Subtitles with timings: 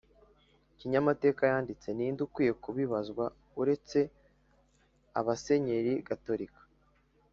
[0.79, 3.25] kinyamatekayanditse, ninde ukwiye kubibazwa
[3.61, 3.99] uretse
[5.19, 6.61] abasenyeri gatolika